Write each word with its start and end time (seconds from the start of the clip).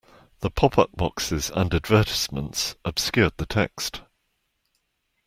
The 0.39 0.49
pop-up 0.49 0.89
boxes 0.97 1.51
and 1.51 1.71
advertisements 1.71 2.75
obscured 2.83 3.33
the 3.37 3.45
text 3.45 4.01